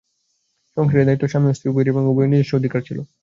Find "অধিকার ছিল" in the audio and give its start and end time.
2.59-2.99